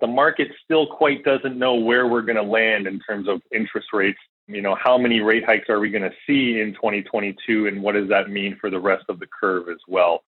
[0.00, 3.88] the market still quite doesn't know where we're going to land in terms of interest
[3.92, 4.18] rates.
[4.46, 7.92] You know, how many rate hikes are we going to see in 2022 and what
[7.92, 10.22] does that mean for the rest of the curve as well?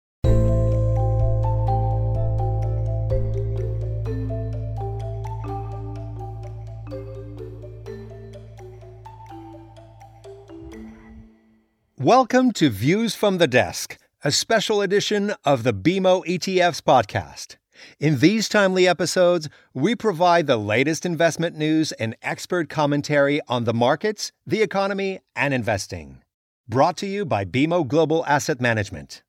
[11.97, 17.57] Welcome to Views from the Desk, a special edition of the BMO ETFs podcast.
[17.99, 23.75] In these timely episodes, we provide the latest investment news and expert commentary on the
[23.75, 26.23] markets, the economy, and investing.
[26.69, 29.23] Brought to you by BMO Global Asset Management.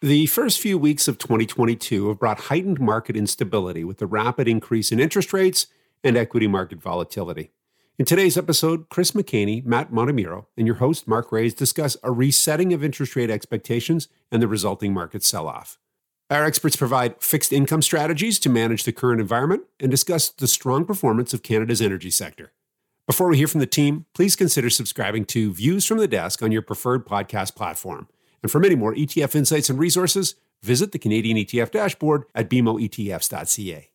[0.00, 4.90] The first few weeks of 2022 have brought heightened market instability with the rapid increase
[4.90, 5.68] in interest rates
[6.02, 7.52] and equity market volatility.
[7.98, 12.72] In today's episode, Chris McHaney, Matt Montemurro, and your host, Mark Raes, discuss a resetting
[12.72, 15.78] of interest rate expectations and the resulting market sell off.
[16.32, 20.86] Our experts provide fixed income strategies to manage the current environment and discuss the strong
[20.86, 22.52] performance of Canada's energy sector.
[23.06, 26.50] Before we hear from the team, please consider subscribing to Views from the Desk on
[26.50, 28.08] your preferred podcast platform.
[28.42, 33.90] And for many more ETF insights and resources, visit the Canadian ETF dashboard at bmoetfs.ca.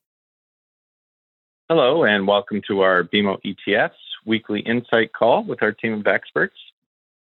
[1.69, 3.89] Hello, and welcome to our BMO ETFs
[4.27, 6.55] weekly insight call with our team of experts.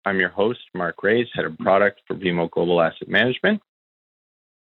[0.03, 3.61] I'm your host, Mark Raes, Head of Product for BMO Global Asset Management.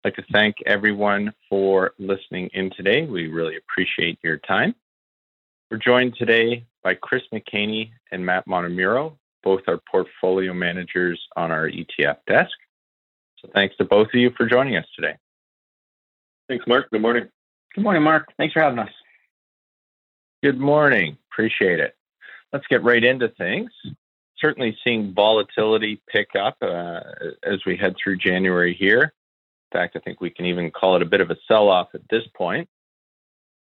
[0.03, 3.05] I'd like to thank everyone for listening in today.
[3.05, 4.75] We really appreciate your time.
[5.71, 11.69] We're joined today by Chris McHaney and Matt Montemurro, both are portfolio managers on our
[11.69, 12.57] ETF desk.
[13.41, 15.17] So thanks to both of you for joining us today.
[16.49, 16.91] Thanks, Mark.
[16.91, 17.29] Good morning.
[17.75, 18.33] Good morning, Mark.
[18.39, 18.91] Thanks for having us.
[20.43, 21.19] Good morning.
[21.31, 21.95] Appreciate it.
[22.55, 23.71] Let's get right into things.
[24.39, 27.01] Certainly seeing volatility pick up uh,
[27.45, 29.13] as we head through January here.
[29.73, 31.89] In fact, I think we can even call it a bit of a sell off
[31.95, 32.69] at this point.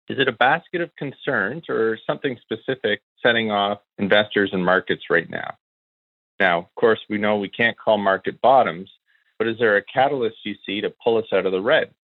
[0.09, 5.31] Is it a basket of concerns or something specific setting off investors and markets right
[5.31, 5.57] now?
[6.41, 8.91] Now, of course, we know we can't call market bottoms,
[9.39, 11.95] but is there a catalyst you see to pull us out of the red?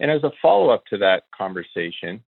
[0.00, 2.22] And as a follow up to that conversation,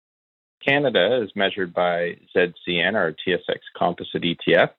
[0.67, 4.71] Canada, as measured by ZCN, our TSX Composite ETF,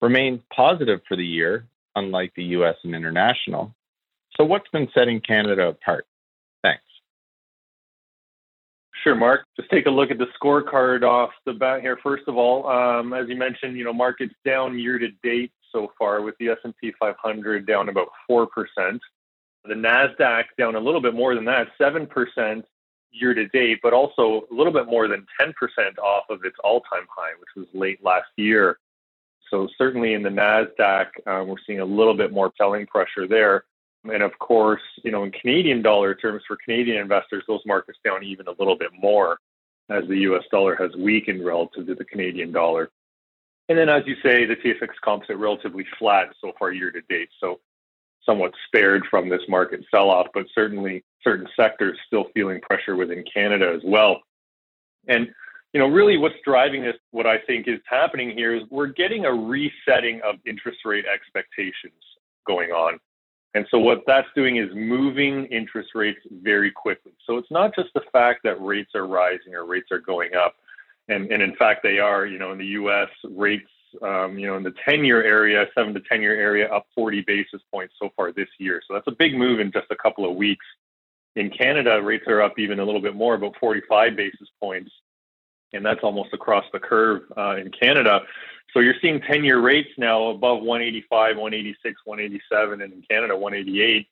[0.00, 1.66] remained positive for the year,
[1.96, 3.74] unlike the US and international.
[4.36, 6.06] So, what's been setting Canada apart?
[6.62, 6.82] Thanks.
[9.02, 9.44] Sure, Mark.
[9.56, 11.98] Just take a look at the scorecard off the bat here.
[12.02, 15.92] First of all, um, as you mentioned, you know markets down year to date so
[15.98, 19.00] far, with the S&P 500 down about four percent.
[19.64, 22.64] The Nasdaq down a little bit more than that, seven percent,
[23.10, 25.52] year to date, but also a little bit more than 10%
[25.98, 28.78] off of its all time high, which was late last year.
[29.50, 33.64] So, certainly in the NASDAQ, uh, we're seeing a little bit more selling pressure there.
[34.04, 38.22] And of course, you know, in Canadian dollar terms for Canadian investors, those markets down
[38.24, 39.38] even a little bit more
[39.90, 42.90] as the US dollar has weakened relative to the Canadian dollar.
[43.68, 47.28] And then, as you say, the TSX composite relatively flat so far year to date.
[47.40, 47.60] So,
[48.24, 53.24] somewhat spared from this market sell off, but certainly certain sectors still feeling pressure within
[53.32, 54.20] Canada as well.
[55.06, 55.28] And
[55.72, 59.26] you know, really what's driving this, what I think is happening here is we're getting
[59.26, 62.02] a resetting of interest rate expectations
[62.46, 62.98] going on.
[63.54, 67.12] And so what that's doing is moving interest rates very quickly.
[67.26, 70.54] So it's not just the fact that rates are rising or rates are going up.
[71.08, 73.70] And, and in fact, they are, you know, in the US, rates
[74.02, 77.22] um, you know, in the 10 year area, seven to 10 year area, up 40
[77.22, 78.82] basis points so far this year.
[78.86, 80.64] So that's a big move in just a couple of weeks.
[81.36, 84.90] In Canada, rates are up even a little bit more, about 45 basis points.
[85.72, 88.20] And that's almost across the curve uh, in Canada.
[88.78, 94.06] So you're seeing 10 year rates now above 185, 186, 187, and in Canada, 188.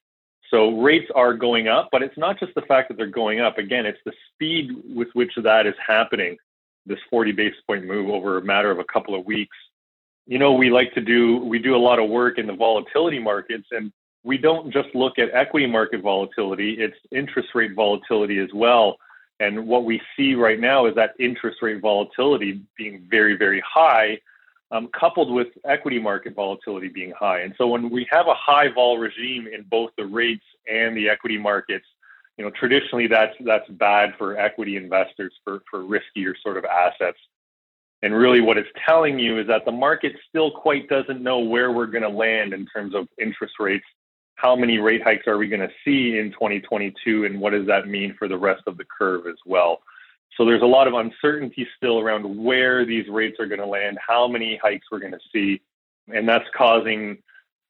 [0.50, 3.58] So rates are going up, but it's not just the fact that they're going up.
[3.58, 6.36] Again, it's the speed with which that is happening
[6.84, 9.56] this 40 basis point move over a matter of a couple of weeks.
[10.26, 13.20] You know, we like to do, we do a lot of work in the volatility
[13.20, 13.92] markets, and
[14.24, 18.96] we don't just look at equity market volatility, it's interest rate volatility as well.
[19.38, 24.18] And what we see right now is that interest rate volatility being very, very high,
[24.70, 27.40] um, coupled with equity market volatility being high.
[27.40, 31.08] And so when we have a high vol regime in both the rates and the
[31.08, 31.86] equity markets,
[32.36, 37.18] you know, traditionally that's that's bad for equity investors for for riskier sort of assets.
[38.02, 41.72] And really, what it's telling you is that the market still quite doesn't know where
[41.72, 43.86] we're going to land in terms of interest rates.
[44.34, 47.88] How many rate hikes are we going to see in 2022, and what does that
[47.88, 49.80] mean for the rest of the curve as well?
[50.36, 53.98] So there's a lot of uncertainty still around where these rates are going to land,
[54.06, 55.60] how many hikes we're going to see,
[56.14, 57.18] and that's causing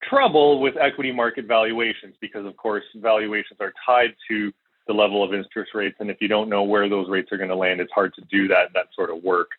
[0.02, 4.52] trouble with equity market valuations because, of course, valuations are tied to
[4.86, 5.96] the level of interest rates.
[6.00, 8.22] And if you don't know where those rates are going to land, it's hard to
[8.30, 9.50] do that that sort of work.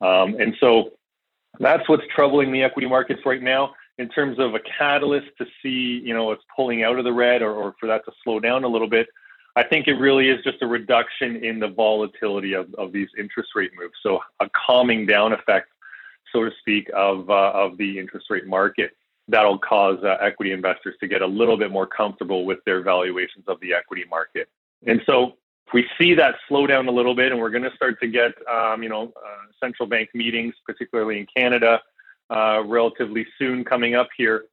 [0.00, 0.92] Um, and so
[1.60, 3.74] that's what's troubling the equity markets right now.
[3.98, 7.42] In terms of a catalyst to see, you know, it's pulling out of the red
[7.42, 9.06] or, or for that to slow down a little bit,
[9.56, 13.50] I think it really is just a reduction in the volatility of, of these interest
[13.54, 13.94] rate moves.
[14.02, 15.68] So a calming down effect,
[16.32, 18.96] so to speak, of, uh, of the interest rate market
[19.28, 23.44] that'll cause uh, equity investors to get a little bit more comfortable with their valuations
[23.48, 24.48] of the equity market.
[24.86, 25.36] And so
[25.72, 28.32] we see that slow down a little bit and we're going to start to get,
[28.52, 31.80] um, you know, uh, central bank meetings, particularly in Canada,
[32.28, 34.44] uh, relatively soon coming up here,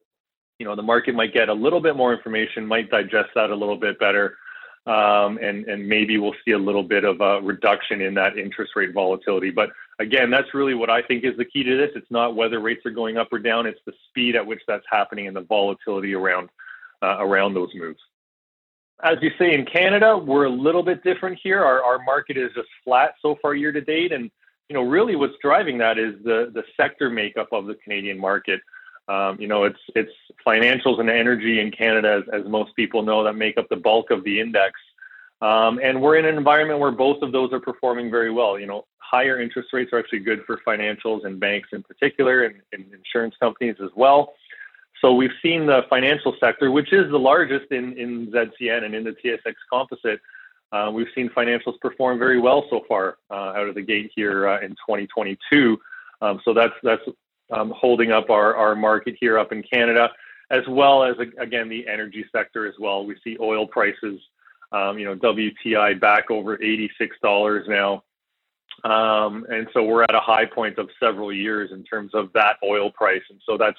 [0.58, 3.54] you know, the market might get a little bit more information, might digest that a
[3.54, 4.36] little bit better.
[4.84, 8.72] Um, and, and maybe we'll see a little bit of a reduction in that interest
[8.74, 9.50] rate volatility.
[9.50, 9.70] But
[10.00, 11.90] again, that's really what I think is the key to this.
[11.94, 14.84] It's not whether rates are going up or down; it's the speed at which that's
[14.90, 16.48] happening and the volatility around
[17.00, 18.00] uh, around those moves.
[19.04, 21.62] As you say in Canada, we're a little bit different here.
[21.62, 24.30] Our our market is just flat so far year to date, and
[24.68, 28.60] you know really what's driving that is the the sector makeup of the Canadian market.
[29.12, 30.12] Um, you know, it's it's
[30.46, 34.10] financials and energy in Canada, as, as most people know, that make up the bulk
[34.10, 34.72] of the index.
[35.42, 38.58] Um, and we're in an environment where both of those are performing very well.
[38.58, 42.54] You know, higher interest rates are actually good for financials and banks in particular, and,
[42.72, 44.32] and insurance companies as well.
[45.02, 49.04] So we've seen the financial sector, which is the largest in, in ZCN and in
[49.04, 50.20] the TSX Composite.
[50.70, 54.48] Uh, we've seen financials perform very well so far uh, out of the gate here
[54.48, 55.76] uh, in 2022.
[56.22, 57.02] Um, so that's that's
[57.52, 60.10] um, holding up our, our market here up in Canada,
[60.50, 63.06] as well as again the energy sector as well.
[63.06, 64.20] We see oil prices
[64.72, 68.02] um, you know, WTI back over $86 now.
[68.84, 72.56] Um, and so we're at a high point of several years in terms of that
[72.64, 73.22] oil price.
[73.30, 73.78] And so that's,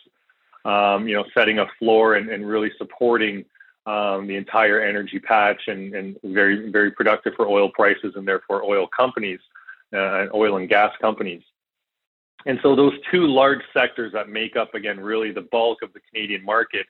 [0.66, 3.44] um, you know, setting a floor and, and really supporting
[3.86, 8.64] um, the entire energy patch and, and, very, very productive for oil prices and therefore
[8.64, 9.40] oil companies
[9.92, 11.42] uh, and oil and gas companies.
[12.46, 16.00] And so those two large sectors that make up, again, really the bulk of the
[16.12, 16.86] Canadian market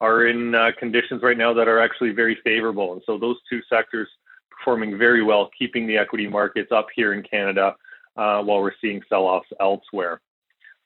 [0.00, 2.92] are in uh, conditions right now that are actually very favorable.
[2.92, 4.08] And so those two sectors
[4.50, 7.76] performing very well, keeping the equity markets up here in Canada
[8.16, 10.20] uh, while we're seeing sell-offs elsewhere.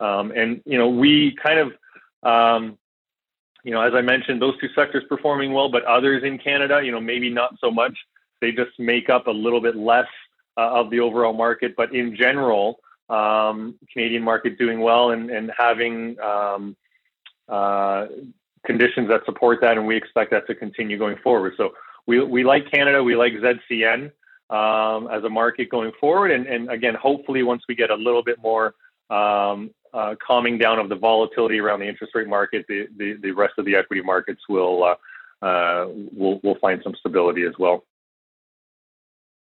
[0.01, 1.73] Um, and you know, we kind of,
[2.23, 2.79] um,
[3.65, 6.93] you know, as I mentioned, those two sectors performing well, but others in Canada, you
[6.93, 7.97] know, maybe not so much.
[8.41, 10.07] They just make up a little bit less
[10.57, 15.51] uh, of the overall market, but in general, um, Canadian market doing well and, and
[15.57, 16.77] having um,
[17.49, 18.07] uh,
[18.65, 21.55] conditions that support that, and we expect that to continue going forward.
[21.57, 21.71] So
[22.07, 24.11] we, we like Canada, we like ZCN
[24.51, 28.23] um, as a market going forward, and, and again, hopefully, once we get a little
[28.23, 28.75] bit more
[29.11, 33.31] um, uh, calming down of the volatility around the interest rate market, the, the, the
[33.31, 34.95] rest of the equity markets will uh,
[35.45, 37.85] uh, will will find some stability as well.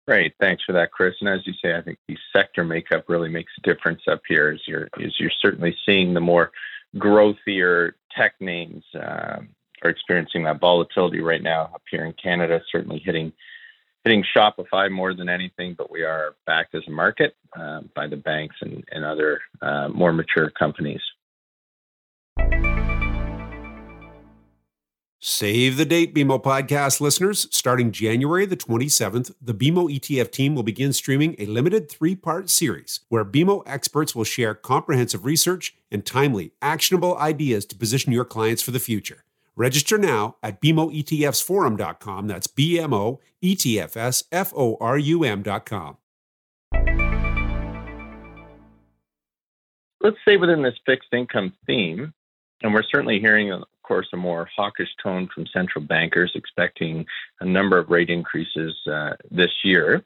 [0.06, 1.14] Great, thanks for that, Chris.
[1.20, 4.50] And as you say, I think the sector makeup really makes a difference up here.
[4.50, 6.52] As you're, as you're certainly seeing the more
[6.96, 9.40] growthier tech names uh,
[9.82, 13.32] are experiencing that volatility right now up here in Canada, certainly hitting
[14.04, 18.16] hitting Shopify more than anything, but we are backed as a market uh, by the
[18.16, 21.00] banks and, and other uh, more mature companies.
[25.26, 27.48] Save the date, BMO podcast listeners.
[27.50, 32.50] Starting January the 27th, the BMO ETF team will begin streaming a limited three part
[32.50, 38.26] series where BMO experts will share comprehensive research and timely, actionable ideas to position your
[38.26, 39.24] clients for the future.
[39.56, 42.26] Register now at BMOETFsforum.com.
[42.26, 45.96] That's B M O E T F S F O R U M.com.
[50.02, 52.12] Let's say within this fixed income theme.
[52.62, 53.50] And we're certainly hearing
[53.84, 57.06] course, a more hawkish tone from central bankers expecting
[57.40, 60.04] a number of rate increases uh, this year.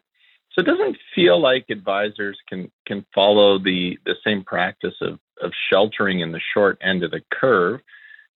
[0.53, 5.53] So it doesn't feel like advisors can can follow the the same practice of of
[5.71, 7.81] sheltering in the short end of the curve.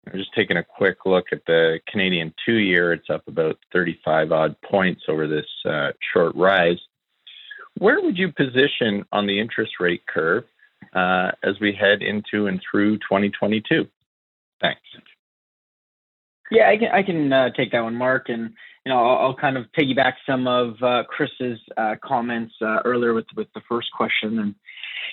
[0.06, 2.92] I'm just taking a quick look at the Canadian two year.
[2.92, 6.78] It's up about 35 odd points over this uh, short rise.
[7.78, 10.44] Where would you position on the interest rate curve
[10.92, 13.88] uh, as we head into and through 2022?
[14.60, 14.80] Thanks.
[16.52, 18.50] Yeah, I can I can uh, take that one, Mark, and
[18.84, 23.14] you know I'll, I'll kind of piggyback some of uh, Chris's uh, comments uh, earlier
[23.14, 24.54] with with the first question, and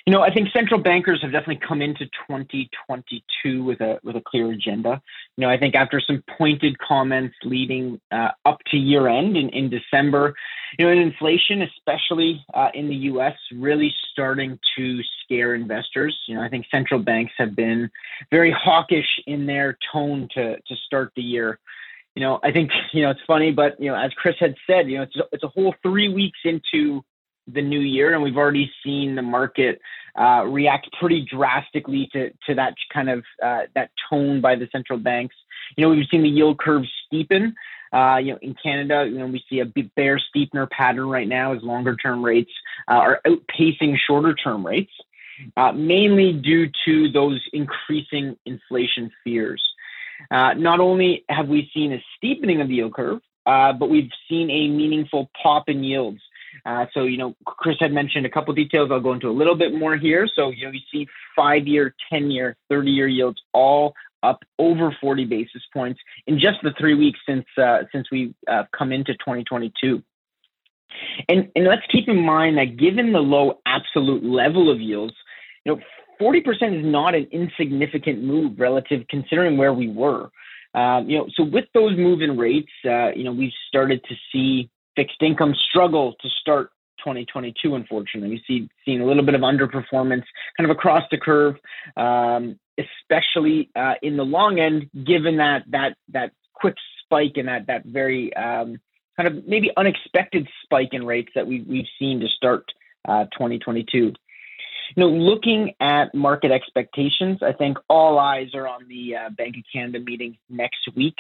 [0.05, 4.22] you know I think central bankers have definitely come into 2022 with a with a
[4.22, 5.01] clear agenda.
[5.38, 9.50] You know I think after some pointed comments leading uh, up to year end in,
[9.50, 10.36] in December,
[10.77, 16.17] you know, and inflation, especially uh, in the U.S., really starting to scare investors.
[16.27, 17.89] You know, I think central banks have been
[18.31, 21.60] very hawkish in their tone to to start the year.
[22.15, 24.89] you know, I think you know it's funny, but you know, as Chris had said,
[24.89, 27.03] you know, it's it's a whole three weeks into
[27.53, 29.82] the new year, and we've already seen the market
[30.20, 35.00] uh, react pretty drastically to to that kind of uh, that tone by the central
[35.00, 35.36] banks.
[35.75, 37.53] You know, we've seen the yield curve steepen.
[37.91, 41.53] Uh, you know, in Canada, you know, we see a bear steepener pattern right now
[41.53, 42.51] as longer term rates
[42.88, 44.91] uh, are outpacing shorter term rates,
[45.58, 49.63] uh, mainly due to those increasing inflation fears.
[50.29, 54.12] Uh, not only have we seen a steepening of the yield curve, uh, but we've
[54.29, 56.22] seen a meaningful pop in yields.
[56.66, 58.89] Uh, so, you know, Chris had mentioned a couple details.
[58.92, 60.28] I'll go into a little bit more here.
[60.34, 64.96] So, you know, you see five year, 10 year, 30 year yields all up over
[65.00, 69.13] 40 basis points in just the three weeks since uh, since we uh, come into
[69.13, 70.04] 2022.
[71.28, 75.13] And, and let's keep in mind that given the low absolute level of yields,
[75.63, 75.82] you know,
[76.20, 80.30] 40% is not an insignificant move relative considering where we were.
[80.74, 84.16] Um, you know, so with those move in rates, uh, you know, we've started to
[84.32, 87.75] see fixed income struggle to start 2022.
[87.75, 90.25] Unfortunately, we see seeing a little bit of underperformance
[90.58, 91.56] kind of across the curve,
[91.96, 97.68] um, especially uh, in the long end, given that that that quick spike and that
[97.68, 98.77] that very um,
[99.15, 102.65] kind of maybe unexpected spike in rates that we we've seen to start
[103.08, 104.13] uh, 2022
[104.96, 109.56] you know, looking at market expectations, I think all eyes are on the uh, Bank
[109.56, 111.13] of Canada meeting next week.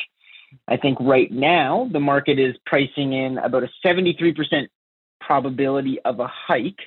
[0.67, 4.67] I think right now the market is pricing in about a 73%
[5.21, 6.79] probability of a hike,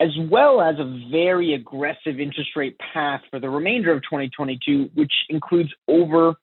[0.00, 5.12] as well as a very aggressive interest rate path for the remainder of 2022, which
[5.28, 6.34] includes over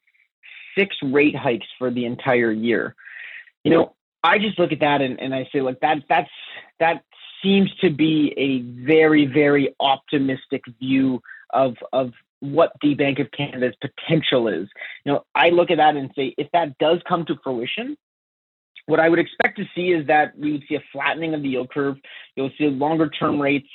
[0.78, 2.96] six rate hikes for the entire year.
[3.64, 6.30] You know, I just look at that and, and I say, like that that's
[6.80, 7.04] that
[7.44, 11.22] seems to be a very, very optimistic view
[11.52, 14.68] of of what the Bank of Canada's potential is.
[15.06, 17.98] You know, I look at that and say, if that does come to fruition,
[18.86, 21.50] what I would expect to see is that we would see a flattening of the
[21.50, 21.98] yield curve.
[22.36, 23.68] You'll see longer term rates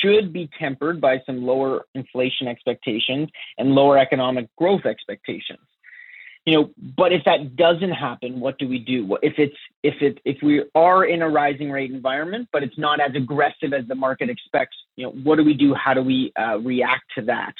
[0.00, 3.28] should be tempered by some lower inflation expectations
[3.58, 5.60] and lower economic growth expectations
[6.44, 10.18] you know but if that doesn't happen what do we do if it's if it
[10.24, 13.94] if we are in a rising rate environment but it's not as aggressive as the
[13.94, 17.54] market expects you know what do we do how do we uh, react to that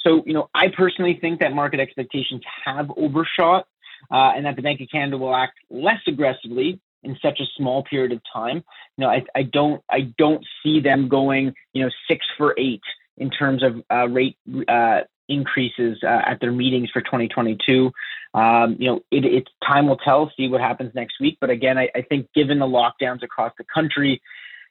[0.00, 3.66] so you know i personally think that market expectations have overshot
[4.10, 7.82] uh, and that the bank of canada will act less aggressively in such a small
[7.84, 8.56] period of time
[8.96, 12.82] you know i, I don't i don't see them going you know six for eight
[13.16, 14.36] in terms of uh, rate
[14.68, 17.92] uh, increases uh, at their meetings for 2022.
[18.34, 20.30] Um, you know, it, it's time will tell.
[20.36, 21.38] See what happens next week.
[21.40, 24.20] But again, I, I think given the lockdowns across the country,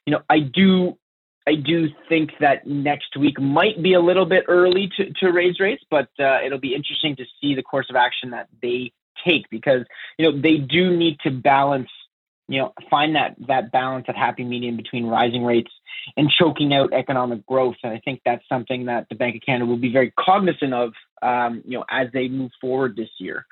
[0.06, 0.98] you know, I do
[1.48, 5.58] I do think that next week might be a little bit early to, to raise
[5.58, 8.92] rates, but uh, it'll be interesting to see the course of action that they
[9.26, 9.82] take because
[10.18, 11.88] you know they do need to balance
[12.48, 15.70] you know, find that that balance, that happy medium between rising rates
[16.16, 17.76] and choking out economic growth.
[17.84, 20.92] And I think that's something that the Bank of Canada will be very cognizant of,
[21.20, 23.44] um, you know, as they move forward this year.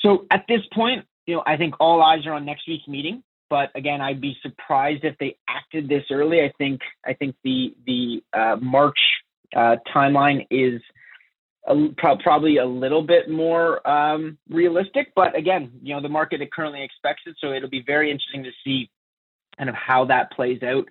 [0.00, 3.22] So at this point, you know, I think all eyes are on next week's meeting.
[3.54, 6.40] But again, I'd be surprised if they acted this early.
[6.40, 8.98] I think I think the the uh, March
[9.54, 10.82] uh, timeline is
[11.68, 15.12] a, probably a little bit more um, realistic.
[15.14, 18.50] But again, you know, the market currently expects it, so it'll be very interesting to
[18.64, 18.90] see
[19.56, 20.86] kind of how that plays out.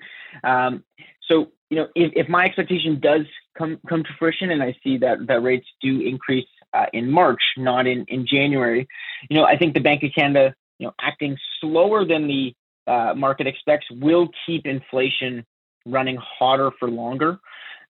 [0.46, 0.86] Um,
[1.28, 3.26] so, you know, if, if my expectation does
[3.58, 7.44] come come to fruition, and I see that that rates do increase uh, in March,
[7.58, 8.88] not in in January,
[9.30, 12.54] you know, I think the Bank of Canada, you know, acting slower than the
[12.88, 15.46] uh, market expects, will keep inflation
[15.86, 17.40] running hotter for longer.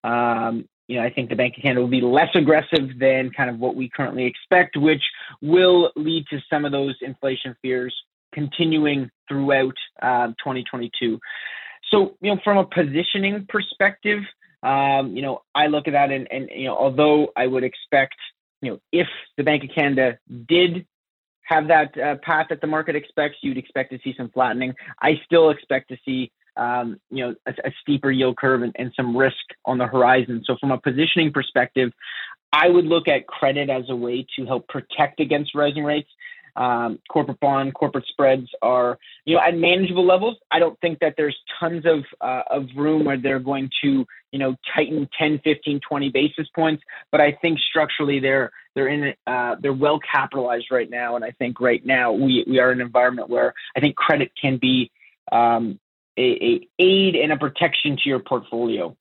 [0.03, 3.49] Um, you know, I think the Bank of Canada will be less aggressive than kind
[3.49, 5.01] of what we currently expect, which
[5.41, 7.95] will lead to some of those inflation fears
[8.33, 11.19] continuing throughout uh, 2022.
[11.89, 14.23] So, you know, from a positioning perspective,
[14.63, 18.15] um, you know, I look at that and, and, you know, although I would expect,
[18.61, 20.85] you know, if the Bank of Canada did
[21.43, 24.73] have that uh, path that the market expects, you'd expect to see some flattening.
[25.01, 28.93] I still expect to see um, you know, a, a, steeper yield curve and, and
[28.95, 29.35] some risk
[29.65, 30.43] on the horizon.
[30.45, 31.91] So from a positioning perspective,
[32.51, 36.09] I would look at credit as a way to help protect against rising rates.
[36.55, 40.37] Um, corporate bond, corporate spreads are, you know, at manageable levels.
[40.51, 44.39] I don't think that there's tons of uh, of room where they're going to, you
[44.39, 46.83] know, tighten 10, 15, 20 basis points.
[47.11, 51.31] But I think structurally they're they're in uh, they're well capitalized right now, and I
[51.31, 54.91] think right now we we are in an environment where I think credit can be
[55.31, 55.79] um,
[56.17, 58.95] a, a aid and a protection to your portfolio.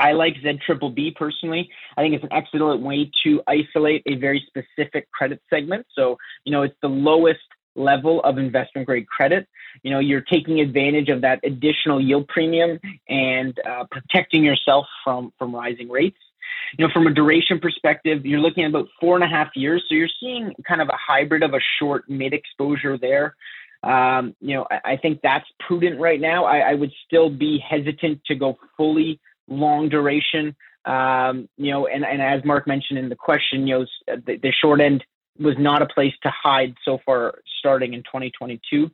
[0.00, 1.68] I like Z Triple B personally.
[1.96, 5.86] I think it's an excellent way to isolate a very specific credit segment.
[5.94, 7.40] So, you know, it's the lowest
[7.76, 9.46] level of investment grade credit.
[9.82, 15.32] You know, you're taking advantage of that additional yield premium and uh, protecting yourself from
[15.38, 16.18] from rising rates.
[16.78, 19.84] You know, from a duration perspective, you're looking at about four and a half years.
[19.88, 23.36] So you're seeing kind of a hybrid of a short mid exposure there.
[23.82, 26.44] Um, you know, I, I, think that's prudent right now.
[26.44, 29.18] I, I, would still be hesitant to go fully
[29.50, 30.56] long duration.
[30.86, 34.52] Um, you know, and, and as Mark mentioned in the question, you know, the, the
[34.52, 35.04] short end
[35.38, 38.76] was not a place to hide so far starting in 2022.
[38.76, 38.90] You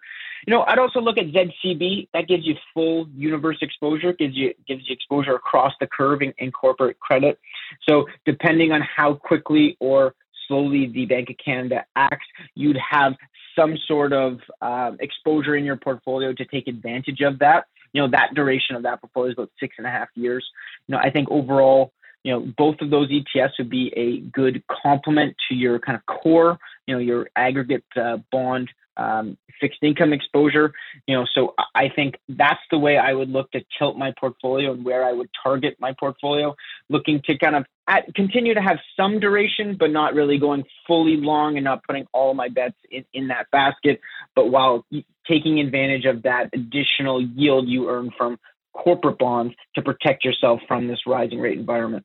[0.49, 2.09] know, I'd also look at ZCB.
[2.13, 6.33] That gives you full universe exposure, gives you gives you exposure across the curve in,
[6.39, 7.39] in corporate credit.
[7.89, 10.15] So depending on how quickly or
[10.47, 13.15] slowly the Bank of Canada acts, you'd have
[13.59, 17.65] some sort of uh, exposure in your portfolio to take advantage of that.
[17.97, 20.47] You know, that duration of that portfolio is about six and a half years.
[20.87, 24.63] You know, I think overall, you know, both of those ETFs would be a good
[24.69, 30.13] complement to your kind of core, you know, your aggregate uh, bond um, fixed income
[30.13, 30.73] exposure.
[31.07, 34.73] You know, so I think that's the way I would look to tilt my portfolio
[34.73, 36.55] and where I would target my portfolio,
[36.89, 41.17] looking to kind of at, continue to have some duration, but not really going fully
[41.17, 44.01] long and not putting all my bets in, in that basket.
[44.35, 44.85] But while
[45.29, 48.39] taking advantage of that additional yield you earn from
[48.73, 52.05] corporate bonds to protect yourself from this rising rate environment.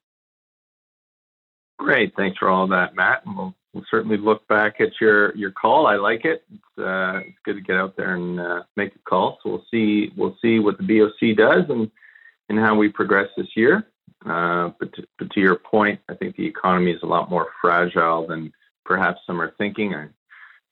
[1.78, 2.14] Great.
[2.16, 3.26] Thanks for all that, Matt.
[3.26, 5.88] And we'll, we'll certainly look back at your, your call.
[5.88, 6.44] I like it.
[6.52, 9.40] It's, uh, it's good to get out there and uh, make a call.
[9.44, 11.90] So we'll see we'll see what the BOC does and
[12.50, 13.88] and how we progress this year.
[14.26, 17.48] Uh, but, to, but to your point, I think the economy is a lot more
[17.60, 18.52] fragile than
[18.86, 19.96] perhaps some are thinking.
[19.96, 20.10] I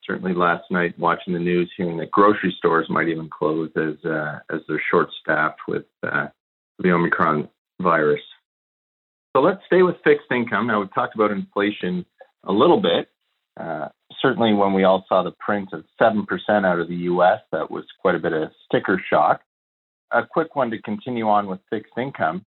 [0.05, 4.39] certainly last night watching the news, hearing that grocery stores might even close as uh,
[4.51, 6.27] as they're short staffed with uh,
[6.79, 7.49] the Omicron
[7.81, 8.21] virus.
[9.35, 10.67] So let's stay with fixed income.
[10.67, 12.05] Now, we've talked about inflation
[12.43, 13.09] a little bit.
[13.59, 13.89] Uh,
[14.21, 16.25] certainly, when we all saw the print of 7%
[16.65, 19.41] out of the US, that was quite a bit of sticker shock.
[20.11, 22.45] A quick one to continue on with fixed income.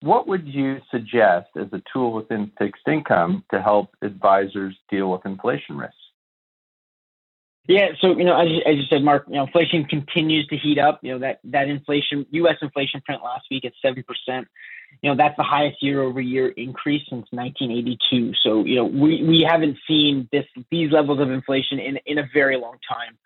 [0.00, 5.24] What would you suggest as a tool within fixed income to help advisors deal with
[5.24, 5.94] inflation risks?
[7.68, 10.56] Yeah, so you know, as you, as you said, Mark, you know, inflation continues to
[10.56, 10.98] heat up.
[11.02, 12.56] You know that that inflation, U.S.
[12.60, 14.48] inflation print last week at seven percent.
[15.00, 18.34] You know that's the highest year-over-year increase since 1982.
[18.42, 22.28] So you know we we haven't seen this these levels of inflation in in a
[22.32, 23.18] very long time.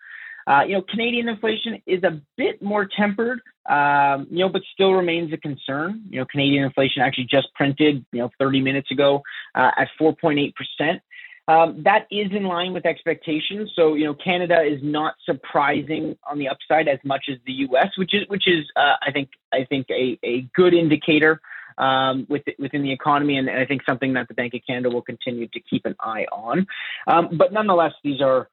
[0.47, 4.93] Uh, you know, Canadian inflation is a bit more tempered, um, you know, but still
[4.93, 6.01] remains a concern.
[6.09, 9.21] You know, Canadian inflation actually just printed, you know, 30 minutes ago
[9.55, 11.01] uh, at 4.8 percent.
[11.49, 13.71] Um, that is in line with expectations.
[13.75, 17.89] So, you know, Canada is not surprising on the upside as much as the U.S.,
[17.97, 21.41] which is which is uh, I think I think a, a good indicator
[21.77, 24.89] um, with, within the economy, and, and, I think something that the Bank of Canada
[24.89, 26.65] will continue to keep an eye on.
[27.07, 28.49] Um, but nonetheless, these are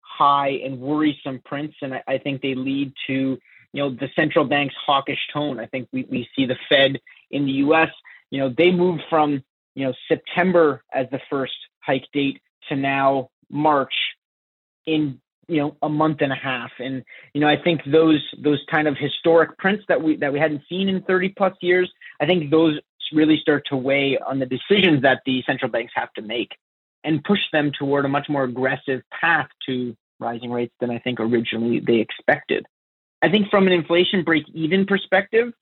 [0.00, 3.38] high and worrisome prints, and I, I think they lead to
[3.72, 5.58] you know the central bank's hawkish tone.
[5.58, 7.88] I think we, we see the Fed in the U.S.
[8.30, 9.42] You know, they moved from
[9.74, 13.94] you know September as the first hike date to now March
[14.86, 16.70] in you know a month and a half.
[16.78, 20.38] And you know i think those those kind of historic prints that we that we
[20.38, 22.78] hadn't seen in 30 plus years i think those
[23.12, 26.48] really start to weigh on the decisions that the central banks have to make
[27.04, 31.20] and push them toward a much more aggressive path to rising rates than i think
[31.20, 32.66] originally they expected.
[33.24, 35.52] I think from an inflation break even perspective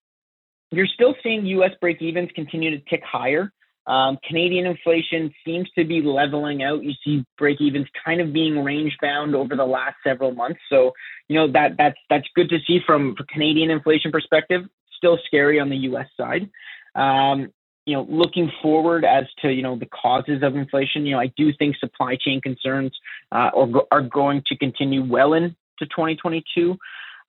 [0.70, 3.52] you're still seeing us break evens continue to tick higher
[3.86, 6.84] um, Canadian inflation seems to be leveling out.
[6.84, 10.60] You see break evens kind of being range bound over the last several months.
[10.68, 10.92] So,
[11.28, 14.62] you know, that that's that's good to see from a Canadian inflation perspective.
[14.96, 16.50] Still scary on the US side.
[16.94, 17.52] Um,
[17.86, 21.32] you know, looking forward as to you know the causes of inflation, you know, I
[21.36, 22.96] do think supply chain concerns
[23.32, 26.76] uh, are, are going to continue well into 2022.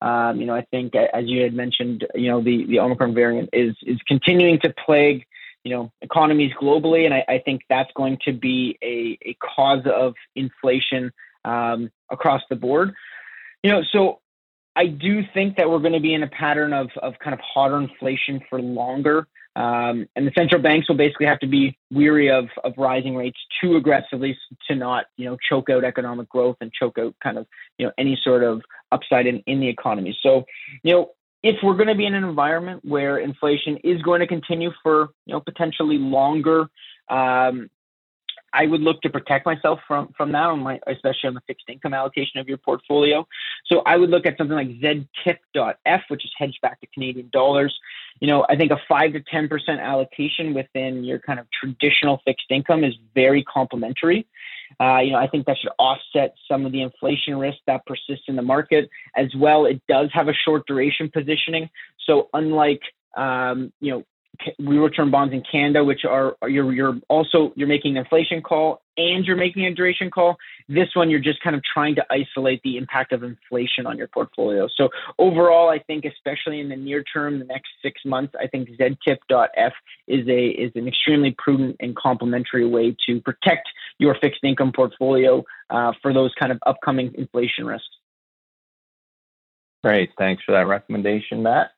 [0.01, 3.49] Um, you know, I think as you had mentioned, you know, the the Omicron variant
[3.53, 5.25] is is continuing to plague
[5.63, 9.85] you know economies globally, and I, I think that's going to be a, a cause
[9.85, 11.11] of inflation
[11.45, 12.93] um, across the board.
[13.63, 14.19] You know, so
[14.75, 17.39] I do think that we're going to be in a pattern of of kind of
[17.39, 19.27] hotter inflation for longer.
[19.53, 23.37] Um, and the central banks will basically have to be weary of, of rising rates
[23.59, 24.37] too aggressively
[24.69, 27.47] to not, you know, choke out economic growth and choke out kind of,
[27.77, 28.61] you know, any sort of
[28.93, 30.17] upside in, in the economy.
[30.23, 30.45] So,
[30.83, 31.11] you know,
[31.43, 35.09] if we're going to be in an environment where inflation is going to continue for
[35.25, 36.67] you know potentially longer,
[37.09, 37.69] um,
[38.53, 41.65] I would look to protect myself from from that, on my, especially on the fixed
[41.69, 43.25] income allocation of your portfolio.
[43.65, 47.77] So I would look at something like ZTIP.F, which is hedged back to Canadian dollars.
[48.19, 49.49] you know, I think a five to 10%
[49.79, 54.27] allocation within your kind of traditional fixed income is very complementary.
[54.79, 58.25] Uh, you know, I think that should offset some of the inflation risk that persists
[58.27, 58.89] in the market.
[59.15, 61.69] As well, it does have a short duration positioning.
[62.05, 62.81] So unlike
[63.15, 64.03] um, you know
[64.59, 68.81] real term bonds in Canada, which are you're you're also you're making an inflation call
[68.97, 70.37] and you're making a duration call.
[70.67, 74.07] This one you're just kind of trying to isolate the impact of inflation on your
[74.07, 74.67] portfolio.
[74.75, 74.89] So
[75.19, 79.73] overall, I think especially in the near term, the next six months, I think ZTIP.F
[80.07, 83.67] is a is an extremely prudent and complementary way to protect
[83.99, 87.87] your fixed income portfolio uh, for those kind of upcoming inflation risks.
[89.83, 91.71] Great, thanks for that recommendation, Matt.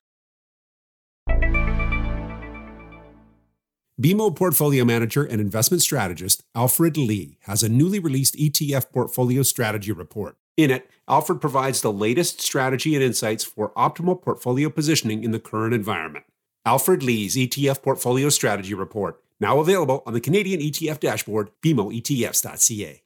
[4.01, 9.91] BMO portfolio manager and investment strategist Alfred Lee has a newly released ETF portfolio strategy
[9.91, 10.36] report.
[10.58, 15.39] In it, Alfred provides the latest strategy and insights for optimal portfolio positioning in the
[15.39, 16.25] current environment.
[16.65, 23.03] Alfred Lee's ETF portfolio strategy report, now available on the Canadian ETF dashboard, bmoetfs.ca.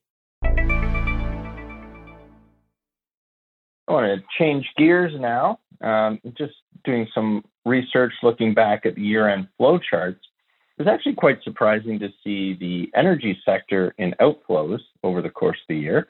[3.90, 5.60] I want to change gears now.
[5.82, 6.54] Um, just
[6.86, 10.22] doing some research looking back at the year end flow charts
[10.78, 15.68] was actually quite surprising to see the energy sector in outflows over the course of
[15.70, 16.08] the year,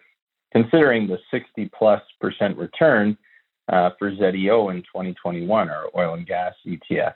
[0.52, 3.18] considering the 60 plus percent return
[3.70, 7.14] uh, for ZEO in 2021, our oil and gas ETF.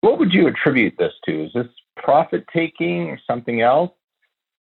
[0.00, 1.44] What would you attribute this to?
[1.44, 3.90] Is this profit taking or something else?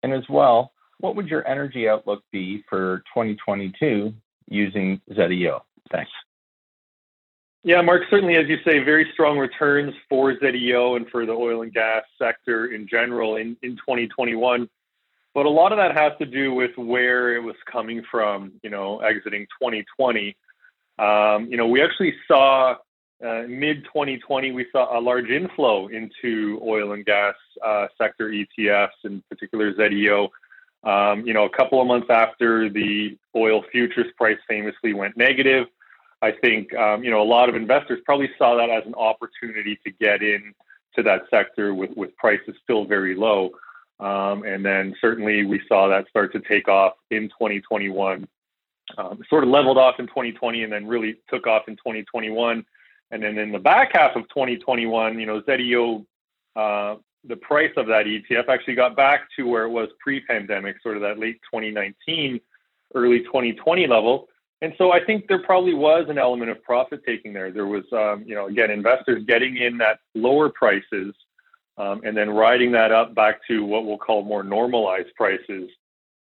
[0.04, 4.14] And as well, what would your energy outlook be for 2022
[4.48, 5.62] using ZEO?
[5.92, 6.12] Thanks.
[7.64, 11.64] Yeah, Mark, certainly, as you say, very strong returns for ZEO and for the oil
[11.64, 14.70] and gas sector in general in, in 2021.
[15.34, 18.70] But a lot of that has to do with where it was coming from, you
[18.70, 20.36] know, exiting 2020.
[20.98, 22.76] Um, you know, we actually saw
[23.24, 28.90] uh, mid 2020, we saw a large inflow into oil and gas uh, sector ETFs,
[29.04, 30.30] in particular ZEO.
[30.84, 35.68] Um, you know, a couple of months after the oil futures price famously went negative,
[36.22, 39.80] I think um, you know a lot of investors probably saw that as an opportunity
[39.86, 40.54] to get in
[40.96, 43.52] to that sector with with prices still very low.
[44.00, 48.28] Um, and then certainly we saw that start to take off in 2021.
[48.98, 52.66] Um, sort of leveled off in 2020 and then really took off in 2021.
[53.12, 56.06] And then in the back half of 2021, you know, ZEO,
[56.56, 60.96] uh, the price of that ETF actually got back to where it was pre-pandemic, sort
[60.96, 62.40] of that late 2019,
[62.96, 64.28] early 2020 level.
[64.62, 67.52] And so I think there probably was an element of profit taking there.
[67.52, 71.14] There was, um, you know, again, investors getting in at lower prices
[71.78, 75.70] um, and then riding that up back to what we'll call more normalized prices.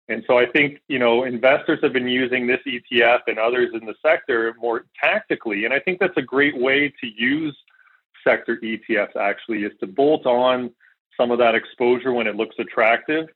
[0.09, 3.87] And so I think, you know, investors have been using this ETF and others in
[3.87, 5.65] the sector more tactically.
[5.65, 7.57] And I think that's a great way to use
[8.23, 10.71] sector ETFs actually is to bolt on
[11.17, 13.29] some of that exposure when it looks attractive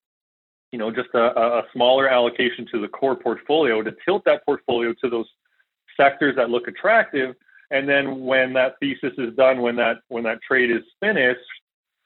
[0.75, 4.93] you know, just a, a smaller allocation to the core portfolio to tilt that portfolio
[4.95, 5.29] to those
[5.97, 7.37] sectors that look attractive.
[7.71, 11.39] And then when that thesis is done, when that when that trade is finished,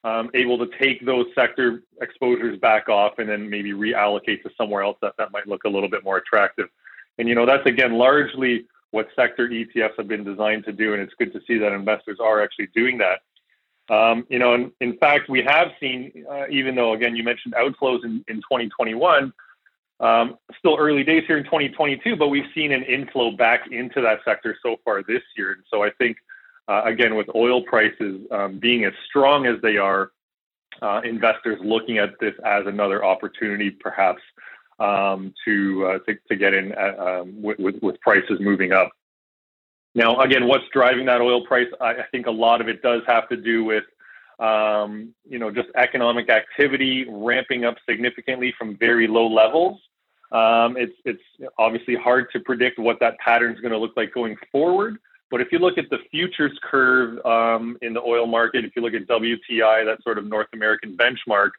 [0.04, 4.82] um, able to take those sector exposures back off and then maybe reallocate to somewhere
[4.82, 6.68] else that, that might look a little bit more attractive.
[7.16, 11.00] And you know that's again largely what sector ETFs have been designed to do, and
[11.00, 13.20] it's good to see that investors are actually doing that.
[13.90, 17.54] Um, you know, in, in, fact, we have seen, uh, even though again you mentioned
[17.54, 19.32] outflows in, in 2021,
[20.00, 24.20] um, still early days here in 2022, but we've seen an inflow back into that
[24.24, 25.52] sector so far this year.
[25.52, 26.18] And so I think,
[26.68, 30.12] uh, again, with oil prices um, being as strong as they are,
[30.82, 34.22] uh, investors looking at this as another opportunity, perhaps,
[34.78, 38.72] um, to, uh, to, to get in at, uh, um, with, with, with prices moving
[38.72, 38.92] up.
[39.98, 41.66] Now, again, what's driving that oil price?
[41.80, 43.82] I, I think a lot of it does have to do with,
[44.38, 49.80] um, you know, just economic activity ramping up significantly from very low levels.
[50.30, 51.22] Um, it's it's
[51.58, 54.98] obviously hard to predict what that pattern is going to look like going forward.
[55.32, 58.82] But if you look at the futures curve um, in the oil market, if you
[58.82, 61.50] look at WTI, that sort of North American benchmark,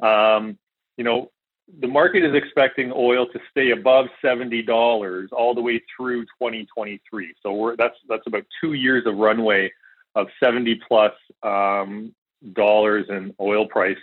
[0.00, 0.56] um,
[0.96, 1.32] you know,
[1.80, 7.34] the market is expecting oil to stay above seventy dollars all the way through 2023.
[7.42, 9.72] So that's that's about two years of runway
[10.14, 12.14] of 70 plus um,
[12.52, 13.96] dollars in oil price,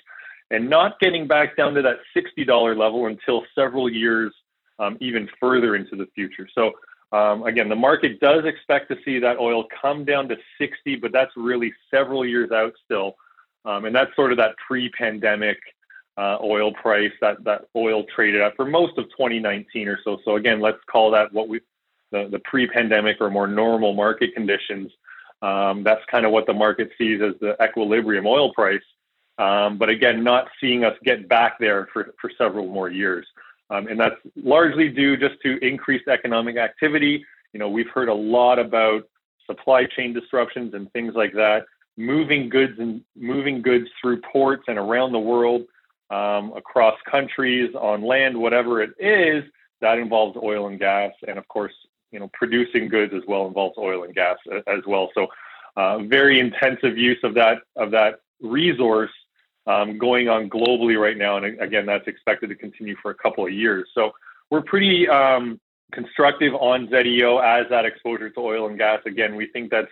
[0.50, 4.34] and not getting back down to that 60 dollar level until several years
[4.80, 6.48] um, even further into the future.
[6.56, 6.72] So
[7.12, 11.12] um, again, the market does expect to see that oil come down to 60, but
[11.12, 13.16] that's really several years out still,
[13.66, 15.58] um, and that's sort of that pre-pandemic
[16.20, 20.18] uh, oil price that that oil traded at for most of 2019 or so.
[20.26, 21.62] So again, let's call that what we
[22.12, 24.92] the, the pre-pandemic or more normal market conditions.
[25.42, 28.82] Um, that's kind of what the market sees as the equilibrium oil price.
[29.38, 33.26] Um, but again, not seeing us get back there for, for several more years.
[33.70, 37.24] Um, and that's largely due just to increased economic activity.
[37.54, 39.08] You know, we've heard a lot about
[39.46, 44.78] supply chain disruptions and things like that, moving goods and moving goods through ports and
[44.78, 45.62] around the world,
[46.10, 49.44] um, across countries, on land, whatever it is.
[49.82, 51.74] That involves oil and gas, and of course,
[52.12, 55.10] you know, producing goods as well involves oil and gas as well.
[55.14, 55.28] So,
[55.78, 59.12] uh, very intensive use of that of that resource
[59.68, 63.46] um, going on globally right now, and again, that's expected to continue for a couple
[63.46, 63.88] of years.
[63.94, 64.12] So,
[64.50, 65.60] we're pretty um,
[65.92, 69.02] constructive on ZEO as that exposure to oil and gas.
[69.06, 69.92] Again, we think that's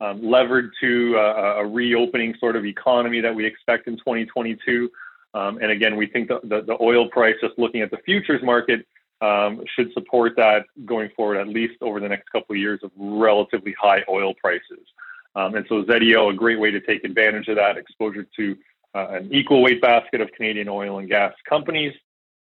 [0.00, 4.90] um, levered to a, a, reopening sort of economy that we expect in 2022.
[5.36, 8.42] Um, and again, we think the, the, the, oil price, just looking at the futures
[8.42, 8.86] market,
[9.20, 12.90] um, should support that going forward, at least over the next couple of years of
[12.96, 14.86] relatively high oil prices.
[15.34, 18.56] Um, and so ZEO, a great way to take advantage of that exposure to
[18.94, 21.92] uh, an equal weight basket of Canadian oil and gas companies.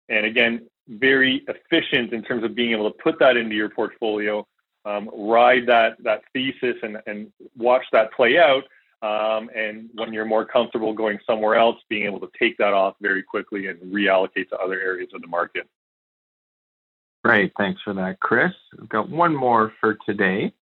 [0.07, 4.45] And again, very efficient in terms of being able to put that into your portfolio,
[4.85, 8.63] um, ride that that thesis and, and watch that play out.
[9.05, 12.95] Um, and when you're more comfortable going somewhere else, being able to take that off
[13.01, 15.67] very quickly and reallocate to other areas of the market.
[17.23, 17.51] Great.
[17.57, 18.53] Thanks for that, Chris.
[18.79, 20.53] We've got one more for today.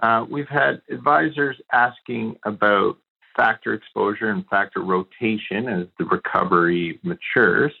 [0.00, 2.96] Uh, we've had advisors asking about
[3.36, 7.72] factor exposure and factor rotation as the recovery matures.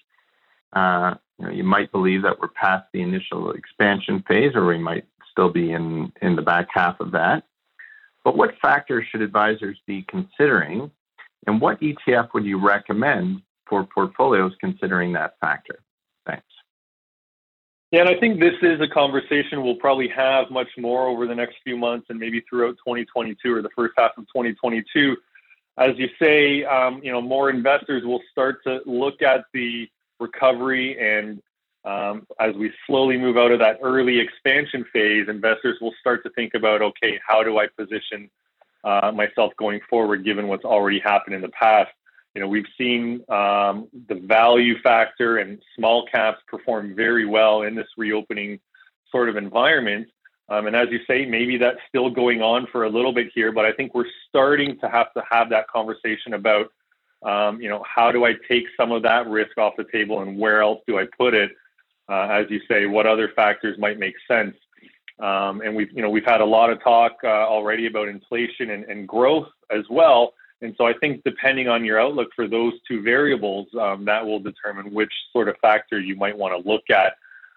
[0.74, 4.78] Uh, you, know, you might believe that we're past the initial expansion phase, or we
[4.78, 7.44] might still be in, in the back half of that.
[8.24, 10.90] But what factors should advisors be considering,
[11.46, 15.80] and what ETF would you recommend for portfolios considering that factor?
[16.26, 16.44] Thanks.
[17.92, 21.34] Yeah, and I think this is a conversation we'll probably have much more over the
[21.34, 25.16] next few months and maybe throughout 2022 or the first half of 2022.
[25.76, 29.88] As you say, um, you know, more investors will start to look at the
[30.20, 31.42] recovery and
[31.84, 36.30] um, as we slowly move out of that early expansion phase, investors will start to
[36.30, 38.30] think about, okay, how do I position
[38.84, 41.90] uh, myself going forward, given what's already happened in the past?
[42.34, 47.74] You know, we've seen um, the value factor and small caps perform very well in
[47.74, 48.60] this reopening
[49.10, 50.08] sort of environment.
[50.48, 53.52] Um, and as you say, maybe that's still going on for a little bit here,
[53.52, 56.72] but I think we're starting to have to have that conversation about,
[57.22, 60.38] um, you know, how do I take some of that risk off the table and
[60.38, 61.52] where else do I put it?
[62.10, 64.56] Uh, as you say, what other factors might make sense?
[65.20, 68.70] Um, and we've, you know, we've had a lot of talk uh, already about inflation
[68.70, 70.34] and, and growth as well.
[70.62, 74.40] And so I think depending on your outlook for those two variables, um, that will
[74.40, 77.14] determine which sort of factor you might want to look at.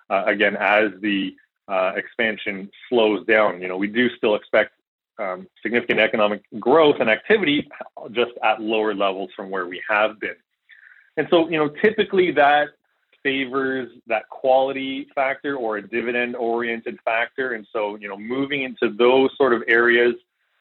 [0.09, 1.35] Uh, again, as the
[1.67, 4.71] uh, expansion slows down, you know, we do still expect
[5.19, 7.69] um, significant economic growth and activity,
[8.11, 10.35] just at lower levels from where we have been.
[11.17, 12.69] And so, you know, typically that
[13.23, 17.53] favors that quality factor or a dividend oriented factor.
[17.53, 20.15] And so, you know, moving into those sort of areas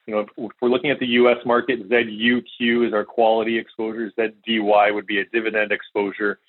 [0.05, 1.37] you know, if, we're looking at the U.S.
[1.45, 4.11] market, ZUQ is our quality exposure.
[4.17, 6.39] ZDY would be a dividend exposure.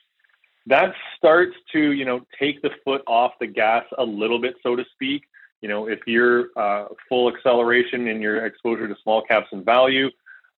[0.67, 4.75] That starts to, you know, take the foot off the gas a little bit, so
[4.75, 5.25] to speak.
[5.61, 10.11] You know, if you're uh, full acceleration in your exposure to small caps and value,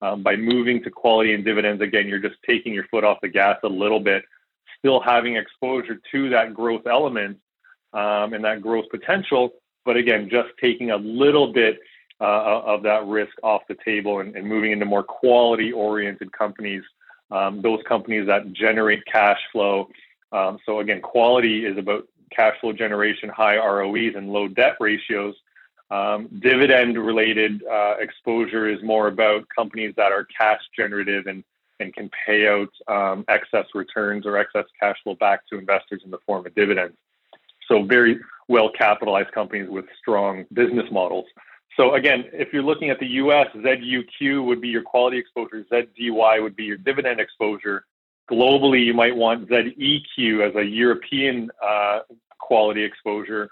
[0.03, 3.29] um, by moving to quality and dividends, again, you're just taking your foot off the
[3.29, 4.25] gas a little bit,
[4.87, 7.37] still having exposure to that growth element
[7.93, 9.51] um, and that growth potential,
[9.85, 11.81] but again, just taking a little bit
[12.21, 16.85] uh, of that risk off the table and, and moving into more quality oriented companies,
[17.33, 19.89] um, those companies that generate cash flow.
[20.31, 25.35] Um, so, again, quality is about cash flow generation, high ROEs, and low debt ratios.
[25.91, 31.43] Um, dividend related uh, exposure is more about companies that are cash generative and,
[31.81, 36.11] and can pay out um, excess returns or excess cash flow back to investors in
[36.11, 36.97] the form of dividends.
[37.69, 41.27] So, very well capitalized companies with strong business models.
[41.77, 46.43] So again, if you're looking at the U.S., ZUQ would be your quality exposure, ZDY
[46.43, 47.85] would be your dividend exposure.
[48.31, 52.01] Globally, you might want ZEQ as a European uh,
[52.39, 53.51] quality exposure,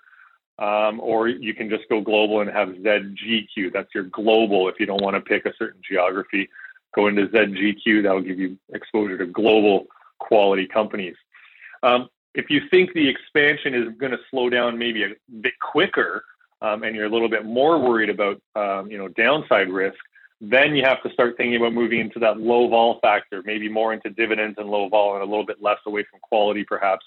[0.58, 3.72] um, or you can just go global and have ZGQ.
[3.72, 4.68] That's your global.
[4.68, 6.48] If you don't want to pick a certain geography,
[6.94, 8.02] go into ZGQ.
[8.02, 9.86] That will give you exposure to global
[10.18, 11.16] quality companies.
[11.82, 15.08] Um, if you think the expansion is going to slow down maybe a
[15.40, 16.24] bit quicker,
[16.62, 19.98] um, and you're a little bit more worried about um, you know downside risk,
[20.40, 23.92] then you have to start thinking about moving into that low vol factor, maybe more
[23.92, 27.04] into dividends and low vol, and a little bit less away from quality, perhaps.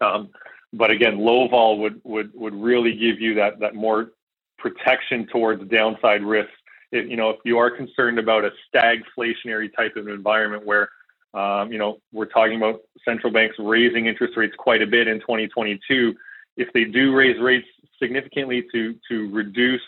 [0.00, 0.30] Um,
[0.72, 4.12] but again, low vol would would would really give you that that more
[4.58, 6.52] protection towards downside risks.
[6.94, 10.88] You know, if you are concerned about a stagflationary type of environment where,
[11.34, 15.18] um, you know, we're talking about central banks raising interest rates quite a bit in
[15.20, 16.14] 2022.
[16.56, 17.66] If they do raise rates
[18.00, 19.82] significantly to to reduce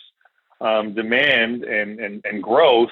[0.61, 2.91] um, demand and, and, and growth,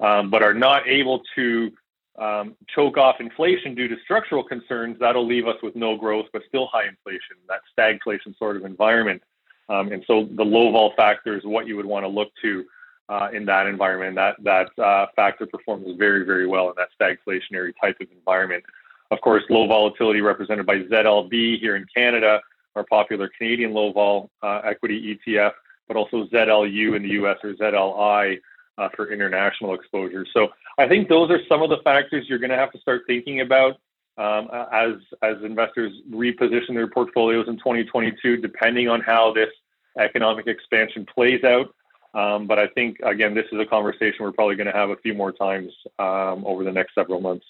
[0.00, 1.72] um, but are not able to
[2.18, 6.42] um, choke off inflation due to structural concerns, that'll leave us with no growth but
[6.48, 9.22] still high inflation, that stagflation sort of environment.
[9.68, 12.64] Um, and so the low vol factor is what you would want to look to
[13.08, 14.16] uh, in that environment.
[14.16, 18.64] That that uh, factor performs very very well in that stagflationary type of environment.
[19.10, 22.40] Of course, low volatility represented by ZLB here in Canada,
[22.74, 25.52] our popular Canadian low vol uh, equity ETF,
[25.86, 27.36] but also ZLU in the U.S.
[27.44, 28.40] or ZLI
[28.78, 30.26] uh, for international exposure.
[30.32, 33.02] So I think those are some of the factors you're going to have to start
[33.06, 33.76] thinking about
[34.16, 39.50] um, as as investors reposition their portfolios in 2022, depending on how this
[39.98, 41.74] economic expansion plays out.
[42.14, 44.96] Um, but I think again, this is a conversation we're probably going to have a
[44.96, 47.44] few more times um, over the next several months.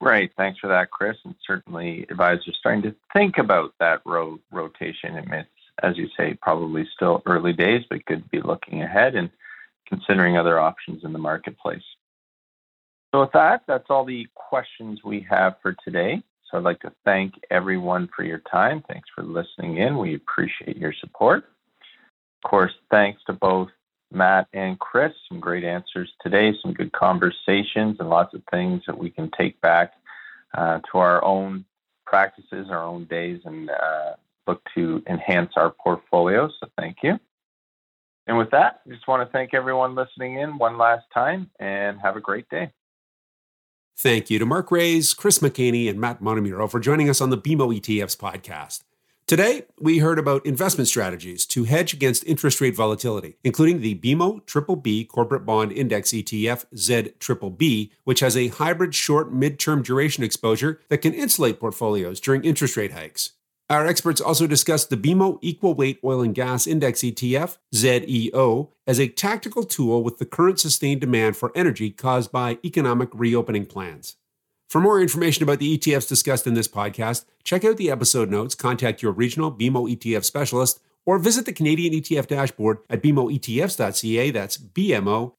[0.00, 0.30] Right.
[0.36, 1.16] Thanks for that, Chris.
[1.24, 5.16] And certainly, advisors starting to think about that ro- rotation.
[5.16, 5.48] And it's,
[5.82, 9.30] as you say, probably still early days, but could be looking ahead and
[9.86, 11.82] considering other options in the marketplace.
[13.12, 16.22] So, with that, that's all the questions we have for today.
[16.50, 18.82] So, I'd like to thank everyone for your time.
[18.88, 19.98] Thanks for listening in.
[19.98, 21.44] We appreciate your support.
[22.42, 23.68] Of course, thanks to both
[24.12, 25.12] Matt and Chris.
[25.28, 29.60] Some great answers today, some good conversations, and lots of things that we can take
[29.60, 29.92] back
[30.56, 31.64] uh, to our own
[32.06, 34.14] practices, our own days, and uh,
[34.46, 36.48] look to enhance our portfolio.
[36.60, 37.18] So, thank you.
[38.26, 42.00] And with that, I just want to thank everyone listening in one last time and
[42.00, 42.70] have a great day.
[43.96, 47.36] Thank you to Mark Raes, Chris McHaney, and Matt Montemurro for joining us on the
[47.36, 48.82] BMO ETFs podcast.
[49.30, 54.44] Today, we heard about investment strategies to hedge against interest rate volatility, including the BMO
[54.44, 59.84] Triple B Corporate Bond Index ETF Z Triple B, which has a hybrid short mid-term
[59.84, 63.34] duration exposure that can insulate portfolios during interest rate hikes.
[63.68, 68.98] Our experts also discussed the BMO Equal Weight Oil and Gas Index ETF, ZEO, as
[68.98, 74.16] a tactical tool with the current sustained demand for energy caused by economic reopening plans.
[74.70, 78.54] For more information about the ETFs discussed in this podcast, check out the episode notes,
[78.54, 84.30] contact your regional BMO ETF specialist, or visit the Canadian ETF dashboard at bmoetfs.ca.
[84.30, 85.34] That's bmoetfs.ca.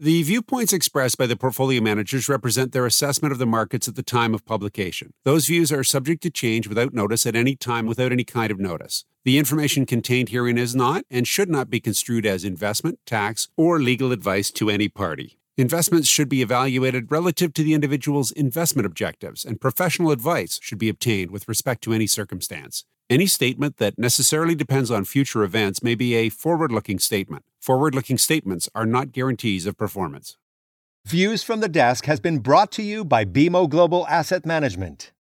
[0.00, 4.02] The viewpoints expressed by the portfolio managers represent their assessment of the markets at the
[4.02, 5.12] time of publication.
[5.24, 8.58] Those views are subject to change without notice at any time without any kind of
[8.58, 9.04] notice.
[9.24, 13.80] The information contained herein is not and should not be construed as investment, tax, or
[13.80, 15.38] legal advice to any party.
[15.56, 20.88] Investments should be evaluated relative to the individual's investment objectives, and professional advice should be
[20.88, 22.84] obtained with respect to any circumstance.
[23.08, 27.44] Any statement that necessarily depends on future events may be a forward looking statement.
[27.62, 30.36] Forward looking statements are not guarantees of performance.
[31.06, 35.12] Views from the Desk has been brought to you by BMO Global Asset Management.